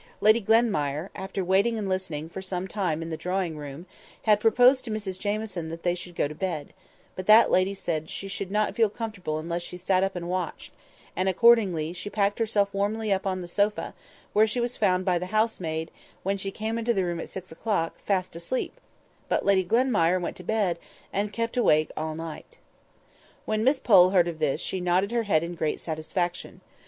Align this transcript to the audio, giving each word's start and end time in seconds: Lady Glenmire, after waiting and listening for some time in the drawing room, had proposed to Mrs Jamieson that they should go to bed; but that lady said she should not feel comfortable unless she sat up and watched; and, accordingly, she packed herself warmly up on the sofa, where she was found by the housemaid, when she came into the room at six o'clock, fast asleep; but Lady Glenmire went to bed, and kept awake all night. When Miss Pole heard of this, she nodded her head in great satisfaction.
Lady 0.19 0.41
Glenmire, 0.41 1.11
after 1.13 1.45
waiting 1.45 1.77
and 1.77 1.87
listening 1.87 2.27
for 2.27 2.41
some 2.41 2.67
time 2.67 3.03
in 3.03 3.11
the 3.11 3.15
drawing 3.15 3.55
room, 3.55 3.85
had 4.23 4.39
proposed 4.39 4.83
to 4.83 4.89
Mrs 4.89 5.19
Jamieson 5.19 5.69
that 5.69 5.83
they 5.83 5.93
should 5.93 6.15
go 6.15 6.27
to 6.27 6.33
bed; 6.33 6.73
but 7.15 7.27
that 7.27 7.51
lady 7.51 7.75
said 7.75 8.09
she 8.09 8.27
should 8.27 8.49
not 8.49 8.75
feel 8.75 8.89
comfortable 8.89 9.37
unless 9.37 9.61
she 9.61 9.77
sat 9.77 10.03
up 10.03 10.15
and 10.15 10.27
watched; 10.27 10.73
and, 11.15 11.29
accordingly, 11.29 11.93
she 11.93 12.09
packed 12.09 12.39
herself 12.39 12.73
warmly 12.73 13.13
up 13.13 13.27
on 13.27 13.41
the 13.41 13.47
sofa, 13.47 13.93
where 14.33 14.47
she 14.47 14.59
was 14.59 14.75
found 14.75 15.05
by 15.05 15.19
the 15.19 15.27
housemaid, 15.27 15.91
when 16.23 16.35
she 16.35 16.49
came 16.49 16.79
into 16.79 16.95
the 16.95 17.03
room 17.03 17.19
at 17.19 17.29
six 17.29 17.51
o'clock, 17.51 17.93
fast 18.03 18.35
asleep; 18.35 18.73
but 19.29 19.45
Lady 19.45 19.63
Glenmire 19.63 20.19
went 20.19 20.35
to 20.37 20.41
bed, 20.43 20.79
and 21.13 21.31
kept 21.31 21.55
awake 21.57 21.91
all 21.95 22.15
night. 22.15 22.57
When 23.45 23.63
Miss 23.63 23.77
Pole 23.77 24.09
heard 24.09 24.27
of 24.27 24.39
this, 24.39 24.59
she 24.61 24.81
nodded 24.81 25.11
her 25.11 25.23
head 25.29 25.43
in 25.43 25.53
great 25.53 25.79
satisfaction. 25.79 26.61